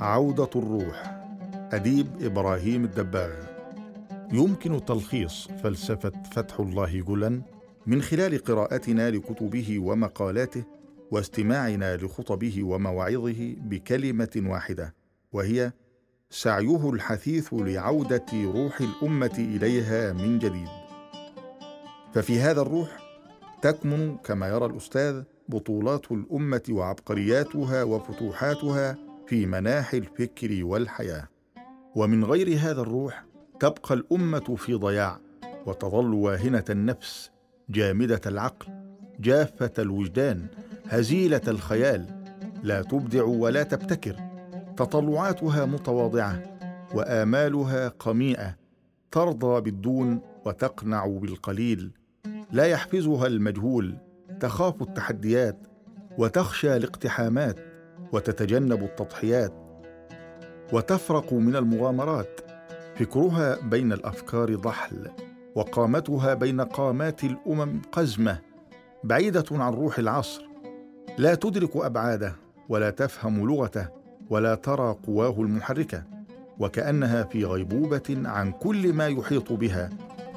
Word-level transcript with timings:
عودة 0.00 0.50
الروح. 0.56 1.20
أديب 1.72 2.06
إبراهيم 2.20 2.84
الدباغ. 2.84 3.32
يمكن 4.32 4.84
تلخيص 4.84 5.48
فلسفة 5.62 6.12
فتح 6.32 6.60
الله 6.60 7.00
جلا 7.00 7.42
من 7.86 8.02
خلال 8.02 8.44
قراءتنا 8.44 9.10
لكتبه 9.10 9.78
ومقالاته 9.78 10.64
واستماعنا 11.10 11.96
لخطبه 11.96 12.62
ومواعظه 12.64 13.56
بكلمة 13.58 14.42
واحدة 14.46 14.94
وهي 15.32 15.72
سعيه 16.30 16.90
الحثيث 16.90 17.48
لعودة 17.52 18.26
روح 18.32 18.80
الأمة 18.80 19.34
إليها 19.38 20.12
من 20.12 20.38
جديد. 20.38 20.68
ففي 22.14 22.40
هذا 22.40 22.60
الروح 22.60 22.88
تكمن 23.62 24.16
كما 24.16 24.48
يرى 24.48 24.66
الأستاذ 24.66 25.22
بطولات 25.48 26.12
الأمة 26.12 26.62
وعبقرياتها 26.70 27.82
وفتوحاتها 27.82 28.96
في 29.26 29.46
مناحي 29.46 29.98
الفكر 29.98 30.64
والحياة. 30.64 31.28
ومن 31.94 32.24
غير 32.24 32.58
هذا 32.58 32.80
الروح 32.80 33.24
تبقى 33.60 33.94
الأمة 33.94 34.56
في 34.56 34.74
ضياع 34.74 35.20
وتظل 35.66 36.14
واهنة 36.14 36.64
النفس 36.70 37.30
جامدة 37.70 38.20
العقل 38.26 38.66
جافة 39.20 39.70
الوجدان 39.78 40.46
هزيلة 40.88 41.40
الخيال. 41.48 42.06
لا 42.62 42.82
تبدع 42.82 43.24
ولا 43.24 43.62
تبتكر 43.62 44.16
تطلعاتها 44.76 45.64
متواضعة 45.64 46.42
وآمالها 46.94 47.88
قميئة. 47.88 48.56
ترضى 49.10 49.60
بالدون 49.60 50.20
وتقنع 50.44 51.06
بالقليل. 51.06 51.90
لا 52.52 52.64
يحفزها 52.64 53.26
المجهول 53.26 53.96
تخاف 54.40 54.82
التحديات 54.82 55.58
وتخشى 56.18 56.76
الاقتحامات. 56.76 57.56
وتتجنب 58.14 58.82
التضحيات 58.82 59.52
وتفرق 60.72 61.32
من 61.32 61.56
المغامرات. 61.56 62.40
فكرها 62.96 63.60
بين 63.60 63.92
الأفكار 63.92 64.54
ضحل 64.54 65.10
وقامتها 65.54 66.34
بين 66.34 66.60
قامات 66.60 67.24
الأمم 67.24 67.82
قزمة 67.92 68.38
بعيدة 69.04 69.44
عن 69.50 69.72
روح 69.72 69.98
العصر. 69.98 70.42
لا 71.18 71.34
تدرك 71.34 71.76
أبعاده 71.76 72.34
ولا 72.68 72.90
تفهم 72.90 73.46
لغته 73.46 73.88
ولا 74.30 74.54
ترى 74.54 74.96
قواه 75.06 75.40
المحركة 75.40 76.04
وكأنها 76.58 77.22
في 77.24 77.44
غيبوبة 77.44 78.22
عن 78.24 78.52
كل 78.52 78.92
ما 78.92 79.06
يحيط 79.08 79.52
بها 79.52 79.90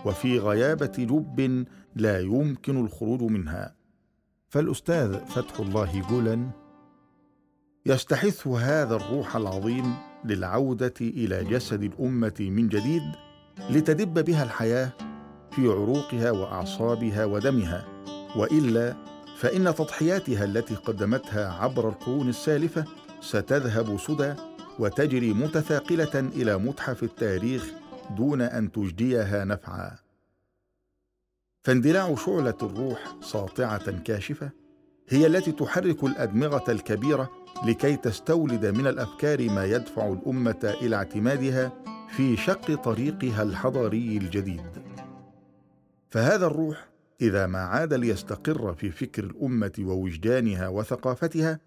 وفي 0.05 0.39
غيابة 0.39 0.91
جب 0.97 1.65
لا 1.95 2.19
يمكن 2.19 2.85
الخروج 2.85 3.21
منها. 3.21 3.75
فالأستاذ 4.49 5.17
فتح 5.25 5.59
الله 5.59 6.01
جولان 6.09 6.49
يستحث 7.87 8.47
هذا 8.47 8.95
الروح 8.95 9.35
العظيم 9.35 9.95
للعودة 10.25 10.93
إلى 11.01 11.43
جسد 11.43 11.83
الأمة 11.83 12.35
من 12.39 12.69
جديد 12.69 13.03
لتدب 13.69 14.25
بها 14.25 14.43
الحياة 14.43 14.89
في 15.51 15.67
عروقها 15.67 16.31
وأعصابها 16.31 17.25
ودمها. 17.25 17.87
وإلا 18.35 18.95
فإن 19.37 19.75
تضحياتها 19.75 20.43
التي 20.43 20.75
قدمتها 20.75 21.53
عبر 21.53 21.89
القرون 21.89 22.29
السالفة 22.29 22.85
ستذهب 23.21 23.97
سدى 23.99 24.33
وتجري 24.79 25.33
متثاقلة 25.33 26.19
إلى 26.19 26.57
متحف 26.57 27.03
التاريخ 27.03 27.65
دون 28.17 28.41
أن 28.41 28.71
تجديها 28.71 29.45
نفعا. 29.45 29.95
فاندلاع 31.63 32.15
شعلة 32.15 32.57
الروح 32.63 33.15
ساطعة 33.21 33.91
كاشفة 34.01 34.51
هي 35.09 35.27
التي 35.27 35.51
تحرك 35.51 36.03
الأدمغة 36.03 36.71
الكبيرة 36.71 37.31
لكي 37.65 37.95
تستولد 37.95 38.65
من 38.65 38.87
الأفكار 38.87 39.49
ما 39.49 39.65
يدفع 39.65 40.07
الأمة 40.07 40.75
إلى 40.81 40.95
اعتمادها 40.95 41.71
في 42.09 42.37
شق 42.37 42.75
طريقها 42.75 43.43
الحضاري 43.43 44.17
الجديد. 44.17 44.61
فهذا 46.09 46.45
الروح 46.45 46.89
إذا 47.21 47.47
ما 47.47 47.59
عاد 47.59 47.93
ليستقر 47.93 48.73
في 48.73 48.91
فكر 48.91 49.23
الأمة 49.23 49.71
ووجدانها 49.79 50.67
وثقافتها 50.67 51.59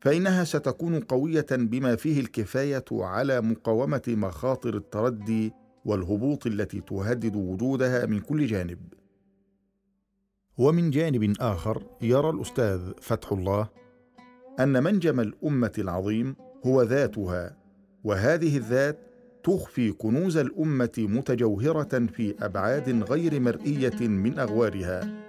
فإنها 0.00 0.44
ستكون 0.44 1.00
قوية 1.00 1.46
بما 1.50 1.96
فيه 1.96 2.20
الكفاية 2.20 2.84
على 2.92 3.40
مقاومة 3.40 4.02
مخاطر 4.08 4.76
التردي 4.76 5.52
والهبوط 5.84 6.46
التي 6.46 6.80
تهدد 6.80 7.36
وجودها 7.36 8.06
من 8.06 8.20
كل 8.20 8.46
جانب. 8.46 8.78
ومن 10.58 10.90
جانب 10.90 11.34
آخر 11.40 11.82
يرى 12.02 12.30
الأستاذ 12.30 12.80
فتح 13.00 13.32
الله 13.32 13.68
أن 14.60 14.82
منجم 14.82 15.20
الأمة 15.20 15.72
العظيم 15.78 16.36
هو 16.66 16.82
ذاتها 16.82 17.56
وهذه 18.04 18.56
الذات 18.56 18.98
تخفي 19.44 19.92
كنوز 19.92 20.36
الأمة 20.36 20.92
متجوهرة 20.98 22.06
في 22.06 22.34
أبعاد 22.40 23.02
غير 23.10 23.40
مرئية 23.40 24.08
من 24.08 24.38
أغوارها. 24.38 25.24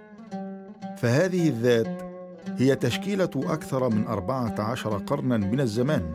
فهذه 0.96 1.48
الذات 1.48 2.02
هي 2.46 2.76
تشكيلة 2.76 3.30
أكثر 3.36 3.88
من 3.88 4.06
أربعة 4.06 4.60
عشر 4.60 4.98
قرنا 4.98 5.36
من 5.36 5.60
الزمان 5.60 6.14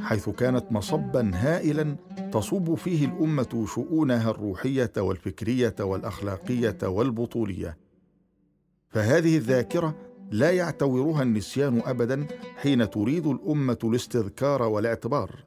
حيث 0.00 0.28
كانت 0.28 0.72
مصبا 0.72 1.30
هائلا 1.34 1.96
تصب 2.32 2.74
فيه 2.74 3.06
الأمة 3.06 3.66
شؤونها 3.74 4.30
الروحية 4.30 4.92
والفكرية 4.96 5.74
والأخلاقية 5.80 6.78
والبطولية. 6.82 7.81
فهذه 8.92 9.36
الذاكرة 9.36 9.94
لا 10.30 10.50
يعتورها 10.50 11.22
النسيان 11.22 11.82
ابدا 11.84 12.26
حين 12.56 12.90
تريد 12.90 13.26
الأمة 13.26 13.78
الاستذكار 13.84 14.62
والاعتبار. 14.62 15.44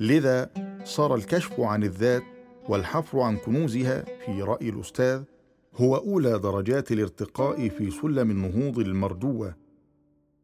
لذا 0.00 0.50
صار 0.84 1.14
الكشف 1.14 1.60
عن 1.60 1.82
الذات 1.82 2.22
والحفر 2.68 3.20
عن 3.20 3.36
كنوزها 3.36 4.04
في 4.26 4.42
رأي 4.42 4.68
الأستاذ 4.68 5.22
هو 5.76 5.96
أولى 5.96 6.38
درجات 6.38 6.92
الارتقاء 6.92 7.68
في 7.68 7.90
سلم 7.90 8.30
النهوض 8.30 8.78
المرجوه 8.78 9.54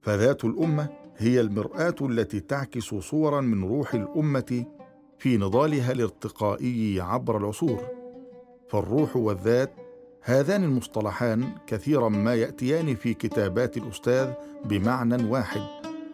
فذات 0.00 0.44
الأمة 0.44 0.88
هي 1.16 1.40
المرآة 1.40 1.94
التي 2.00 2.40
تعكس 2.40 2.94
صورا 2.94 3.40
من 3.40 3.64
روح 3.64 3.94
الأمة 3.94 4.64
في 5.18 5.36
نضالها 5.36 5.92
الارتقائي 5.92 7.00
عبر 7.00 7.36
العصور. 7.36 7.80
فالروح 8.68 9.16
والذات 9.16 9.72
هذان 10.28 10.64
المصطلحان 10.64 11.48
كثيرا 11.66 12.08
ما 12.08 12.34
يأتيان 12.34 12.94
في 12.94 13.14
كتابات 13.14 13.76
الأستاذ 13.76 14.30
بمعنى 14.64 15.24
واحد 15.24 15.60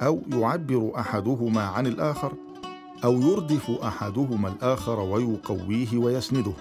أو 0.03 0.23
يعبر 0.33 0.93
أحدهما 0.99 1.63
عن 1.63 1.87
الآخر 1.87 2.33
أو 3.05 3.21
يردف 3.21 3.71
أحدهما 3.71 4.49
الآخر 4.49 5.01
ويقويه 5.01 5.99
ويسنده. 5.99 6.53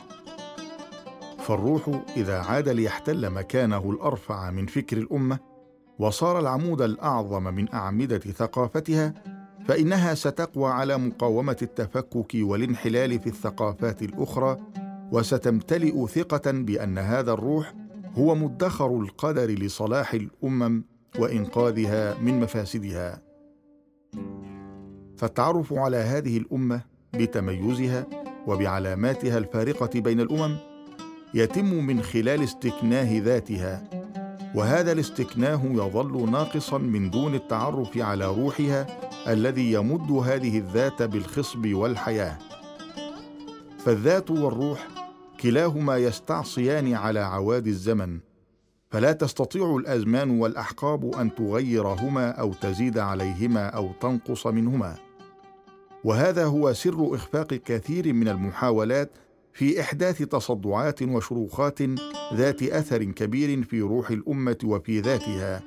فالروح 1.39 2.01
إذا 2.17 2.37
عاد 2.37 2.69
ليحتل 2.69 3.29
مكانه 3.29 3.91
الأرفع 3.91 4.51
من 4.51 4.65
فكر 4.65 4.97
الأمة 4.97 5.39
وصار 5.99 6.39
العمود 6.39 6.81
الأعظم 6.81 7.43
من 7.43 7.73
أعمدة 7.73 8.19
ثقافتها 8.19 9.13
فإنها 9.67 10.13
ستقوى 10.13 10.71
على 10.71 10.97
مقاومة 10.97 11.57
التفكك 11.61 12.31
والانحلال 12.35 13.19
في 13.19 13.27
الثقافات 13.27 14.01
الأخرى 14.01 14.57
وستمتلئ 15.13 16.05
ثقة 16.07 16.51
بأن 16.51 16.97
هذا 16.97 17.31
الروح 17.33 17.73
هو 18.17 18.35
مدخر 18.35 18.99
القدر 18.99 19.49
لصلاح 19.49 20.13
الأمم 20.13 20.83
وإنقاذها 21.19 22.17
من 22.21 22.39
مفاسدها. 22.39 23.21
فالتعرف 25.17 25.73
على 25.73 25.97
هذه 25.97 26.37
الأمة 26.37 26.81
بتميزها 27.13 28.05
وبعلاماتها 28.47 29.37
الفارقة 29.37 29.99
بين 29.99 30.19
الأمم 30.19 30.55
يتم 31.33 31.65
من 31.65 32.01
خلال 32.01 32.43
استكناه 32.43 33.19
ذاتها 33.19 33.83
وهذا 34.55 34.91
الاستكناه 34.91 35.61
يظل 35.65 36.31
ناقصا 36.31 36.77
من 36.77 37.09
دون 37.09 37.35
التعرف 37.35 37.97
على 37.97 38.25
روحها 38.25 38.87
الذي 39.27 39.71
يمد 39.71 40.11
هذه 40.11 40.57
الذات 40.57 41.01
بالخصب 41.03 41.73
والحياة. 41.73 42.37
فالذات 43.85 44.31
والروح 44.31 44.87
كلاهما 45.43 45.97
يستعصيان 45.97 46.93
على 46.93 47.19
عواد 47.19 47.67
الزمن 47.67 48.19
فلا 48.89 49.11
تستطيع 49.11 49.75
الأزمان 49.75 50.39
والأحقاب 50.39 51.15
أن 51.15 51.35
تغيرهما 51.35 52.29
أو 52.29 52.53
تزيد 52.53 52.97
عليهما 52.97 53.65
أو 53.65 53.91
تنقص 54.01 54.47
منهما. 54.47 54.95
وهذا 56.03 56.45
هو 56.45 56.73
سر 56.73 57.15
إخفاق 57.15 57.47
كثير 57.47 58.13
من 58.13 58.27
المحاولات 58.27 59.11
في 59.53 59.81
إحداث 59.81 60.21
تصدعات 60.21 61.03
وشروخات 61.03 61.79
ذات 62.33 62.63
أثر 62.63 63.03
كبير 63.03 63.63
في 63.63 63.81
روح 63.81 64.09
الأمة 64.09 64.57
وفي 64.63 64.99
ذاتها 64.99 65.63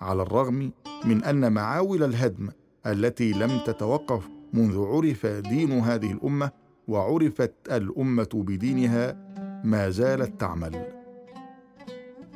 على 0.00 0.22
الرغم 0.22 0.72
من 1.04 1.24
أن 1.24 1.52
معاول 1.52 2.02
الهدم 2.02 2.48
التي 2.86 3.32
لم 3.32 3.60
تتوقف 3.66 4.28
منذ 4.52 4.84
عرف 4.84 5.26
دين 5.26 5.78
هذه 5.78 6.12
الأمة 6.12 6.50
وعرفت 6.88 7.52
الأمة 7.70 8.28
بدينها 8.34 9.16
ما 9.64 9.90
زالت 9.90 10.40
تعمل. 10.40 10.86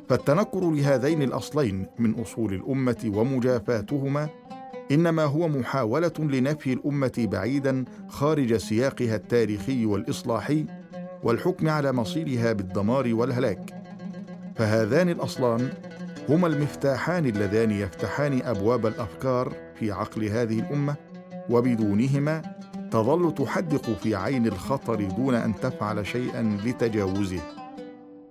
فالتنكر 0.09 0.71
لهذين 0.71 1.21
الأصلين 1.21 1.85
من 1.99 2.13
أصول 2.13 2.53
الأمة 2.53 3.11
ومجافاتهما 3.15 4.29
إنما 4.91 5.23
هو 5.23 5.47
محاولة 5.47 6.13
لنفي 6.19 6.73
الأمة 6.73 7.27
بعيدا 7.31 7.85
خارج 8.07 8.57
سياقها 8.57 9.15
التاريخي 9.15 9.85
والإصلاحي 9.85 10.65
والحكم 11.23 11.69
على 11.69 11.91
مصيرها 11.91 12.53
بالدمار 12.53 13.13
والهلاك. 13.13 13.73
فهذان 14.55 15.09
الأصلان 15.09 15.69
هما 16.29 16.47
المفتاحان 16.47 17.25
اللذان 17.25 17.71
يفتحان 17.71 18.41
أبواب 18.41 18.85
الأفكار 18.85 19.53
في 19.75 19.91
عقل 19.91 20.23
هذه 20.23 20.59
الأمة 20.59 20.95
وبدونهما 21.49 22.41
تظل 22.95 23.33
تحدق 23.33 23.89
في 23.89 24.15
عين 24.15 24.47
الخطر 24.47 25.03
دون 25.03 25.35
أن 25.35 25.55
تفعل 25.55 26.07
شيئا 26.07 26.57
لتجاوزه. 26.65 27.41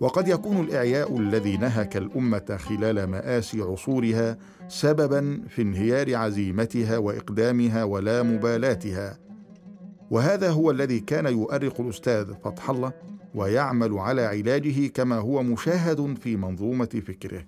وقد 0.00 0.28
يكون 0.28 0.60
الإعياء 0.60 1.18
الذي 1.18 1.56
نهك 1.56 1.96
الأمة 1.96 2.56
خلال 2.56 3.04
مآسي 3.04 3.60
عصورها 3.60 4.38
سببا 4.68 5.40
في 5.48 5.62
انهيار 5.62 6.16
عزيمتها 6.16 6.98
وإقدامها 6.98 7.84
ولا 7.84 8.22
مبالاتها. 8.22 9.18
وهذا 10.10 10.50
هو 10.50 10.70
الذي 10.70 11.00
كان 11.00 11.26
يؤرق 11.26 11.80
الأستاذ 11.80 12.34
فتح 12.44 12.70
الله 12.70 12.92
ويعمل 13.34 13.98
على 13.98 14.22
علاجه 14.22 14.86
كما 14.86 15.16
هو 15.16 15.42
مشاهد 15.42 16.18
في 16.18 16.36
منظومة 16.36 17.02
فكره. 17.06 17.44